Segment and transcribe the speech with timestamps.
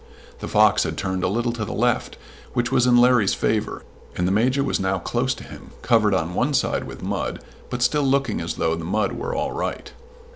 [0.39, 2.17] The fox had turned a little to the left,
[2.53, 3.83] which was in Larry's favour,
[4.17, 7.39] and the Major was now close to him, covered on one side with mud,
[7.69, 9.93] but still looking as though the mud were all right.